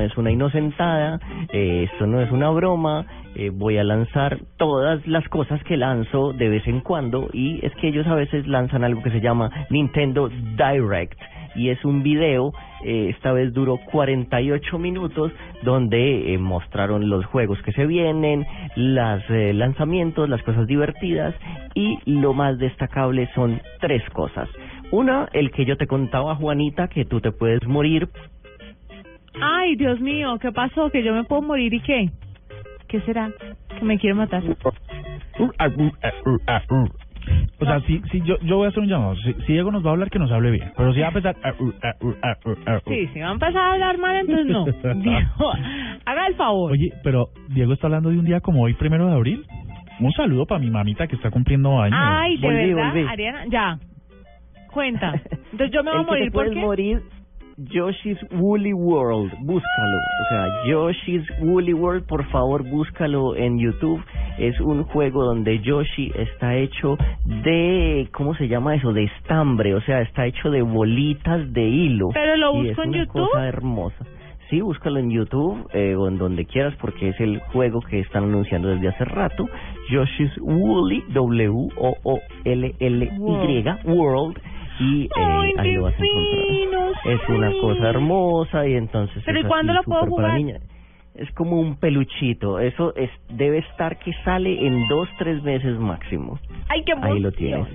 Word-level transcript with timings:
Es 0.00 0.16
una 0.16 0.30
inocentada, 0.30 1.20
eh, 1.52 1.88
esto 1.90 2.06
no 2.06 2.20
es 2.20 2.30
una 2.30 2.50
broma, 2.50 3.06
eh, 3.34 3.50
voy 3.50 3.78
a 3.78 3.84
lanzar 3.84 4.38
todas 4.56 5.06
las 5.06 5.28
cosas 5.28 5.62
que 5.64 5.76
lanzo 5.76 6.32
de 6.32 6.48
vez 6.48 6.66
en 6.66 6.80
cuando 6.80 7.28
y 7.32 7.64
es 7.64 7.72
que 7.76 7.88
ellos 7.88 8.06
a 8.06 8.14
veces 8.14 8.46
lanzan 8.46 8.84
algo 8.84 9.02
que 9.02 9.10
se 9.10 9.20
llama 9.20 9.50
Nintendo 9.70 10.28
Direct 10.28 11.18
y 11.54 11.70
es 11.70 11.84
un 11.84 12.02
video, 12.02 12.52
eh, 12.84 13.12
esta 13.14 13.32
vez 13.32 13.52
duró 13.52 13.78
48 13.90 14.78
minutos, 14.78 15.32
donde 15.62 16.36
mostraron 16.38 17.08
los 17.08 17.26
juegos 17.26 17.60
que 17.62 17.72
se 17.72 17.86
vienen, 17.86 18.46
los 18.76 19.22
lanzamientos, 19.28 20.28
las 20.28 20.42
cosas 20.44 20.68
divertidas 20.68 21.34
y 21.74 21.98
lo 22.06 22.34
más 22.34 22.58
destacable 22.58 23.28
son 23.34 23.60
tres 23.80 24.02
cosas. 24.10 24.48
Una, 24.92 25.28
el 25.32 25.52
que 25.52 25.64
yo 25.64 25.76
te 25.76 25.86
contaba, 25.86 26.34
Juanita, 26.34 26.88
que 26.88 27.04
tú 27.04 27.20
te 27.20 27.30
puedes 27.30 27.64
morir 27.66 28.08
Ay, 29.40 29.76
Dios 29.76 30.00
mío, 30.00 30.38
¿qué 30.40 30.52
pasó? 30.52 30.90
¿Que 30.90 31.02
yo 31.02 31.14
me 31.14 31.24
puedo 31.24 31.42
morir 31.42 31.72
y 31.74 31.80
qué? 31.80 32.10
¿Qué 32.88 33.00
será? 33.02 33.30
¿Que 33.78 33.84
me 33.84 33.98
quiere 33.98 34.14
matar? 34.14 34.42
O 37.60 37.64
sea, 37.64 37.80
si, 37.82 38.00
si 38.10 38.20
yo, 38.22 38.38
yo 38.40 38.56
voy 38.56 38.66
a 38.66 38.68
hacer 38.70 38.80
un 38.80 38.88
llamado. 38.88 39.14
Si, 39.16 39.32
si 39.32 39.52
Diego 39.52 39.70
nos 39.70 39.84
va 39.84 39.90
a 39.90 39.92
hablar, 39.92 40.10
que 40.10 40.18
nos 40.18 40.32
hable 40.32 40.50
bien. 40.50 40.72
Pero 40.76 40.92
si 40.92 41.00
va 41.00 41.06
a 41.06 41.08
empezar... 41.08 41.36
Sí, 42.86 43.06
si 43.12 43.20
va 43.20 43.28
a 43.28 43.32
empezar 43.32 43.56
a 43.56 43.72
hablar 43.72 43.98
mal, 43.98 44.16
entonces 44.16 44.46
no. 44.46 44.64
Diego, 45.02 45.52
haga 46.04 46.26
el 46.26 46.34
favor. 46.34 46.72
Oye, 46.72 46.92
pero 47.04 47.28
Diego 47.48 47.74
está 47.74 47.86
hablando 47.86 48.10
de 48.10 48.18
un 48.18 48.24
día 48.24 48.40
como 48.40 48.62
hoy, 48.62 48.74
primero 48.74 49.06
de 49.06 49.12
abril. 49.14 49.46
Un 50.00 50.12
saludo 50.12 50.46
para 50.46 50.60
mi 50.60 50.70
mamita 50.70 51.06
que 51.06 51.16
está 51.16 51.30
cumpliendo 51.30 51.78
años. 51.78 51.98
Ay, 52.00 52.38
de 52.38 52.46
Volví, 52.46 52.74
verdad, 52.74 52.92
volví. 52.92 53.06
Ariana, 53.06 53.44
ya. 53.48 53.78
Cuenta. 54.72 55.12
Entonces 55.52 55.70
yo 55.70 55.84
me 55.84 55.90
voy 55.90 56.00
a 56.00 56.02
morir 56.04 56.24
te 56.24 56.30
¿por 56.30 56.50
qué? 56.50 56.60
morir 56.60 57.02
Yoshi's 57.68 58.18
Woolly 58.32 58.72
World, 58.72 59.32
búscalo. 59.40 59.96
O 59.96 60.24
sea, 60.30 60.46
Yoshi's 60.66 61.24
Woolly 61.40 61.74
World, 61.74 62.06
por 62.06 62.24
favor, 62.30 62.62
búscalo 62.68 63.36
en 63.36 63.58
YouTube. 63.58 64.02
Es 64.38 64.58
un 64.60 64.84
juego 64.84 65.24
donde 65.24 65.58
Yoshi 65.60 66.10
está 66.14 66.56
hecho 66.56 66.96
de, 67.24 68.08
¿cómo 68.12 68.34
se 68.34 68.48
llama 68.48 68.74
eso? 68.76 68.92
De 68.92 69.04
estambre, 69.04 69.74
o 69.74 69.80
sea, 69.82 70.00
está 70.00 70.26
hecho 70.26 70.50
de 70.50 70.62
bolitas 70.62 71.52
de 71.52 71.62
hilo. 71.68 72.08
Pero 72.14 72.36
lo 72.36 72.54
Y 72.54 72.68
busco 72.68 72.82
es 72.82 72.86
en 72.86 72.88
una 72.88 72.98
YouTube. 73.04 73.28
cosa 73.28 73.46
hermosa. 73.48 74.06
Sí, 74.48 74.60
búscalo 74.62 74.98
en 74.98 75.10
YouTube 75.10 75.68
eh, 75.74 75.94
o 75.94 76.08
en 76.08 76.18
donde 76.18 76.44
quieras 76.46 76.74
porque 76.80 77.10
es 77.10 77.20
el 77.20 77.38
juego 77.52 77.80
que 77.82 78.00
están 78.00 78.24
anunciando 78.24 78.68
desde 78.68 78.88
hace 78.88 79.04
rato. 79.04 79.46
Yoshi's 79.90 80.32
Woolly, 80.40 81.04
W-O-O-L-L-Y, 82.40 83.64
World. 83.84 84.38
Y 84.80 85.04
eh, 85.04 85.08
Ay, 85.14 85.52
ahí 85.58 85.72
lo 85.74 85.82
vas 85.82 85.94
a 85.94 86.04
encontrar. 86.04 86.79
Es 87.04 87.20
una 87.28 87.50
cosa 87.60 87.88
hermosa 87.88 88.66
y 88.66 88.74
entonces 88.74 89.22
Pero 89.24 89.38
es 89.38 89.44
¿y 89.44 89.48
cuándo 89.48 89.72
lo 89.72 89.82
puedo 89.82 90.06
jugar? 90.06 90.40
Es 91.14 91.30
como 91.32 91.60
un 91.60 91.76
peluchito, 91.76 92.60
eso 92.60 92.94
es 92.94 93.10
debe 93.28 93.58
estar 93.58 93.98
que 93.98 94.12
sale 94.24 94.66
en 94.66 94.86
dos, 94.88 95.08
tres 95.18 95.42
meses 95.42 95.78
máximo. 95.78 96.38
Ay, 96.68 96.82
qué 96.84 96.94
Ahí 97.02 97.18
lo 97.18 97.32
tienes. 97.32 97.66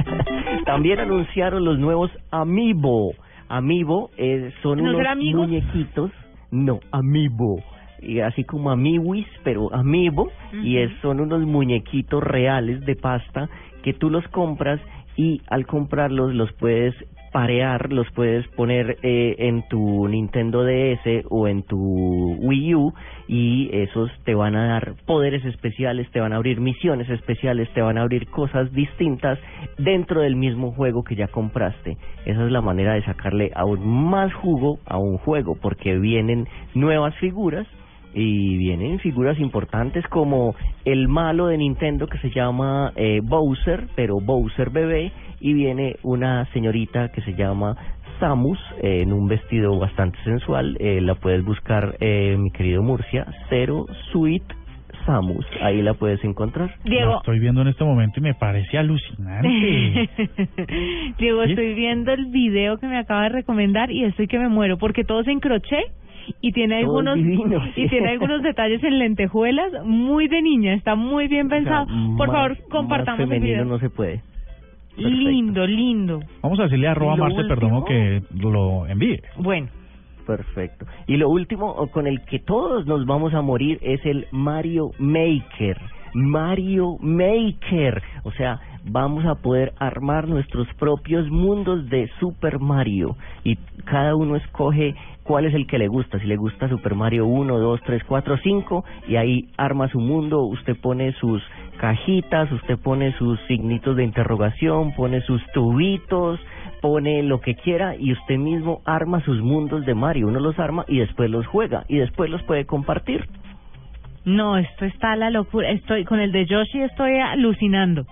También 0.64 0.98
anunciaron 0.98 1.64
los 1.64 1.78
nuevos 1.78 2.10
Amiibo. 2.30 3.12
Amiibo 3.48 4.10
eh, 4.16 4.52
son 4.62 4.82
¿No 4.82 4.96
unos 4.96 5.16
muñequitos, 5.16 6.10
no, 6.50 6.80
Amiibo. 6.90 7.62
Y 8.00 8.20
así 8.20 8.42
como 8.44 8.70
Amiwis, 8.70 9.28
pero 9.44 9.72
Amiibo, 9.72 10.32
y 10.64 10.78
es, 10.78 10.90
son 11.02 11.20
unos 11.20 11.42
muñequitos 11.42 12.22
reales 12.22 12.80
de 12.80 12.96
pasta 12.96 13.48
que 13.82 13.92
tú 13.92 14.10
los 14.10 14.26
compras 14.28 14.80
y 15.16 15.42
al 15.48 15.66
comprarlos 15.66 16.34
los 16.34 16.52
puedes 16.54 16.94
parear, 17.32 17.92
los 17.92 18.10
puedes 18.12 18.46
poner 18.48 18.98
eh, 19.02 19.36
en 19.38 19.66
tu 19.68 20.06
Nintendo 20.06 20.64
DS 20.64 21.24
o 21.30 21.48
en 21.48 21.62
tu 21.62 22.36
Wii 22.40 22.74
U 22.74 22.94
y 23.26 23.70
esos 23.72 24.10
te 24.24 24.34
van 24.34 24.54
a 24.54 24.66
dar 24.66 24.94
poderes 25.06 25.44
especiales, 25.44 26.10
te 26.10 26.20
van 26.20 26.32
a 26.32 26.36
abrir 26.36 26.60
misiones 26.60 27.08
especiales, 27.08 27.68
te 27.74 27.80
van 27.80 27.98
a 27.98 28.02
abrir 28.02 28.28
cosas 28.28 28.72
distintas 28.72 29.38
dentro 29.78 30.20
del 30.20 30.36
mismo 30.36 30.72
juego 30.72 31.02
que 31.02 31.16
ya 31.16 31.28
compraste. 31.28 31.96
Esa 32.26 32.44
es 32.44 32.52
la 32.52 32.60
manera 32.60 32.94
de 32.94 33.04
sacarle 33.04 33.50
aún 33.54 33.86
más 33.86 34.32
jugo 34.34 34.78
a 34.86 34.98
un 34.98 35.18
juego 35.18 35.56
porque 35.60 35.98
vienen 35.98 36.46
nuevas 36.74 37.14
figuras 37.16 37.66
y 38.14 38.56
vienen 38.56 38.98
figuras 38.98 39.38
importantes 39.38 40.06
como 40.08 40.54
el 40.84 41.08
malo 41.08 41.46
de 41.46 41.58
Nintendo 41.58 42.06
que 42.06 42.18
se 42.18 42.30
llama 42.30 42.92
eh, 42.96 43.20
Bowser, 43.22 43.86
pero 43.94 44.20
Bowser 44.20 44.70
bebé, 44.70 45.12
y 45.40 45.54
viene 45.54 45.96
una 46.02 46.46
señorita 46.52 47.10
que 47.10 47.20
se 47.22 47.34
llama 47.34 47.76
Samus 48.20 48.58
eh, 48.80 49.02
en 49.02 49.12
un 49.12 49.26
vestido 49.26 49.76
bastante 49.78 50.16
sensual. 50.22 50.76
Eh, 50.78 51.00
la 51.00 51.16
puedes 51.16 51.44
buscar, 51.44 51.96
eh, 51.98 52.36
mi 52.38 52.52
querido 52.52 52.82
Murcia, 52.82 53.26
Zero 53.48 53.86
Sweet 54.12 54.44
Samus. 55.04 55.44
Ahí 55.60 55.82
la 55.82 55.94
puedes 55.94 56.22
encontrar. 56.22 56.76
Lo 56.84 56.90
Diego. 56.90 57.16
estoy 57.16 57.40
viendo 57.40 57.62
en 57.62 57.68
este 57.68 57.82
momento 57.84 58.20
y 58.20 58.22
me 58.22 58.34
parece 58.34 58.78
alucinante. 58.78 59.48
Diego, 61.18 61.44
¿Sí? 61.44 61.50
estoy 61.50 61.74
viendo 61.74 62.12
el 62.12 62.26
video 62.26 62.78
que 62.78 62.86
me 62.86 62.98
acaba 62.98 63.24
de 63.24 63.30
recomendar 63.30 63.90
y 63.90 64.04
estoy 64.04 64.28
que 64.28 64.38
me 64.38 64.48
muero 64.48 64.78
porque 64.78 65.02
todo 65.02 65.20
es 65.20 65.26
en 65.26 65.40
crochet 65.40 65.90
y 66.40 66.52
tiene 66.52 66.78
algunos 66.78 67.18
sí. 67.18 67.38
y 67.76 67.88
tiene 67.88 68.10
algunos 68.10 68.42
detalles 68.42 68.82
en 68.84 68.98
lentejuelas 68.98 69.84
muy 69.84 70.28
de 70.28 70.42
niña, 70.42 70.74
está 70.74 70.94
muy 70.94 71.28
bien 71.28 71.48
pensado. 71.48 71.84
O 71.84 71.86
sea, 71.88 72.16
Por 72.16 72.28
más- 72.28 72.36
favor, 72.36 72.50
más 72.50 72.60
compartamos 72.68 73.30
el 73.30 73.40
video. 73.40 73.64
no 73.64 73.78
se 73.78 73.90
puede. 73.90 74.22
Perfecto. 74.96 75.08
Lindo, 75.08 75.66
lindo. 75.66 76.20
Vamos 76.42 76.60
a 76.60 76.64
decirle 76.64 76.86
a 76.88 76.90
arroba 76.90 77.16
Marce 77.16 77.44
Perdomo 77.44 77.84
que 77.84 78.22
lo 78.38 78.86
envíe. 78.86 79.20
Bueno, 79.38 79.68
Perfecto. 80.26 80.86
Y 81.06 81.16
lo 81.16 81.28
último 81.30 81.88
con 81.90 82.06
el 82.06 82.20
que 82.22 82.38
todos 82.38 82.86
nos 82.86 83.06
vamos 83.06 83.34
a 83.34 83.42
morir 83.42 83.78
es 83.82 84.04
el 84.06 84.26
Mario 84.30 84.90
Maker. 84.98 85.78
Mario 86.14 86.96
Maker. 87.00 88.02
O 88.24 88.32
sea, 88.32 88.60
vamos 88.84 89.24
a 89.26 89.36
poder 89.36 89.72
armar 89.78 90.28
nuestros 90.28 90.66
propios 90.78 91.28
mundos 91.30 91.88
de 91.88 92.10
Super 92.20 92.58
Mario. 92.58 93.16
Y 93.44 93.56
cada 93.84 94.14
uno 94.16 94.36
escoge 94.36 94.94
cuál 95.22 95.46
es 95.46 95.54
el 95.54 95.66
que 95.66 95.78
le 95.78 95.88
gusta. 95.88 96.18
Si 96.18 96.26
le 96.26 96.36
gusta 96.36 96.68
Super 96.68 96.94
Mario 96.94 97.26
1, 97.26 97.58
2, 97.58 97.80
3, 97.84 98.04
4, 98.04 98.36
5. 98.42 98.84
Y 99.08 99.16
ahí 99.16 99.48
arma 99.56 99.88
su 99.88 100.00
mundo. 100.00 100.42
Usted 100.42 100.76
pone 100.76 101.12
sus 101.14 101.42
cajitas, 101.78 102.50
usted 102.52 102.78
pone 102.78 103.12
sus 103.18 103.40
signitos 103.48 103.96
de 103.96 104.04
interrogación, 104.04 104.94
pone 104.94 105.20
sus 105.22 105.42
tubitos, 105.52 106.38
pone 106.80 107.22
lo 107.22 107.40
que 107.40 107.54
quiera 107.54 107.96
y 107.96 108.12
usted 108.12 108.36
mismo 108.36 108.82
arma 108.84 109.20
sus 109.24 109.40
mundos 109.40 109.84
de 109.86 109.94
Mario. 109.94 110.28
Uno 110.28 110.40
los 110.40 110.58
arma 110.58 110.84
y 110.88 110.98
después 110.98 111.30
los 111.30 111.46
juega 111.46 111.84
y 111.88 111.98
después 111.98 112.30
los 112.30 112.42
puede 112.42 112.66
compartir. 112.66 113.26
no, 114.24 114.56
esto 114.58 114.84
está 114.84 115.16
la 115.16 115.30
locura. 115.30 115.70
Estoy 115.70 116.04
con 116.04 116.20
el 116.20 116.30
de 116.30 116.46
Yoshi 116.46 116.82
estoy 116.82 117.18
alucinando. 117.18 118.06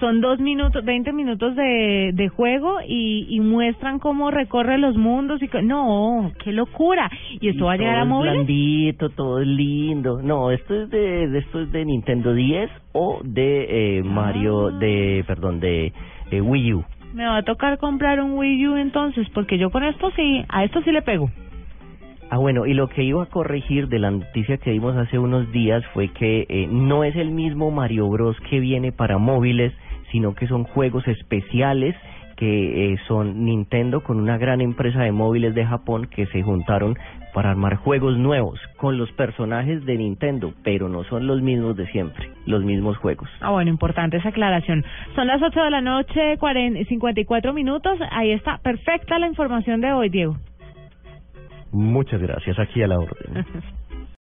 Son 0.00 0.20
dos 0.22 0.40
minutos, 0.40 0.82
veinte 0.84 1.12
minutos 1.12 1.54
de, 1.54 2.12
de 2.14 2.28
juego 2.30 2.78
y, 2.88 3.26
y 3.28 3.40
muestran 3.40 3.98
cómo 3.98 4.30
recorre 4.30 4.78
los 4.78 4.96
mundos 4.96 5.42
y 5.42 5.48
que, 5.48 5.60
no, 5.62 6.32
qué 6.42 6.52
locura. 6.52 7.10
Y 7.38 7.48
esto 7.50 7.66
va 7.66 7.74
a 7.74 7.76
llegar 7.76 7.98
a 7.98 8.04
móviles. 8.06 8.34
blandito, 8.36 9.10
todo 9.10 9.40
lindo. 9.40 10.22
No, 10.22 10.50
esto 10.50 10.74
es 10.74 10.88
de, 10.90 11.28
de- 11.28 11.38
esto 11.40 11.60
es 11.60 11.70
de 11.70 11.84
Nintendo 11.84 12.32
10 12.32 12.70
o 12.92 13.20
de 13.24 13.98
eh, 13.98 14.02
Mario 14.02 14.68
Ah. 14.68 14.78
de, 14.78 15.22
perdón, 15.26 15.60
de 15.60 15.92
eh, 16.30 16.40
Wii 16.40 16.74
U. 16.74 16.84
Me 17.12 17.26
va 17.26 17.36
a 17.38 17.42
tocar 17.42 17.76
comprar 17.78 18.20
un 18.22 18.38
Wii 18.38 18.68
U 18.68 18.76
entonces, 18.76 19.28
porque 19.34 19.58
yo 19.58 19.70
con 19.70 19.84
esto 19.84 20.10
sí, 20.16 20.42
a 20.48 20.64
esto 20.64 20.80
sí 20.82 20.92
le 20.92 21.02
pego. 21.02 21.28
Ah, 22.30 22.38
bueno, 22.38 22.64
y 22.64 22.74
lo 22.74 22.86
que 22.88 23.02
iba 23.02 23.22
a 23.22 23.26
corregir 23.26 23.88
de 23.88 23.98
la 23.98 24.12
noticia 24.12 24.56
que 24.58 24.70
dimos 24.70 24.96
hace 24.96 25.18
unos 25.18 25.50
días 25.50 25.84
fue 25.92 26.08
que 26.08 26.46
eh, 26.48 26.68
no 26.70 27.02
es 27.02 27.16
el 27.16 27.32
mismo 27.32 27.72
Mario 27.72 28.08
Bros 28.08 28.36
que 28.48 28.60
viene 28.60 28.92
para 28.92 29.18
móviles, 29.18 29.72
sino 30.10 30.34
que 30.34 30.46
son 30.46 30.64
juegos 30.64 31.06
especiales 31.08 31.96
que 32.40 32.92
eh, 32.92 32.98
son 33.06 33.44
Nintendo 33.44 34.02
con 34.02 34.18
una 34.18 34.38
gran 34.38 34.62
empresa 34.62 35.00
de 35.02 35.12
móviles 35.12 35.54
de 35.54 35.66
Japón 35.66 36.06
que 36.06 36.24
se 36.26 36.42
juntaron 36.42 36.96
para 37.34 37.50
armar 37.50 37.76
juegos 37.76 38.16
nuevos 38.16 38.58
con 38.78 38.96
los 38.96 39.12
personajes 39.12 39.84
de 39.84 39.98
Nintendo, 39.98 40.54
pero 40.64 40.88
no 40.88 41.04
son 41.04 41.26
los 41.26 41.42
mismos 41.42 41.76
de 41.76 41.86
siempre, 41.88 42.30
los 42.46 42.64
mismos 42.64 42.96
juegos. 42.96 43.28
Ah, 43.40 43.50
bueno, 43.50 43.70
importante 43.70 44.16
esa 44.16 44.30
aclaración. 44.30 44.84
Son 45.14 45.26
las 45.26 45.42
8 45.42 45.60
de 45.60 45.70
la 45.70 45.82
noche, 45.82 46.38
40, 46.38 46.88
54 46.88 47.52
minutos. 47.52 47.98
Ahí 48.10 48.32
está, 48.32 48.56
perfecta 48.58 49.18
la 49.18 49.28
información 49.28 49.82
de 49.82 49.92
hoy, 49.92 50.08
Diego. 50.08 50.36
Muchas 51.72 52.22
gracias, 52.22 52.58
aquí 52.58 52.82
a 52.82 52.88
la 52.88 52.98
orden. 52.98 53.44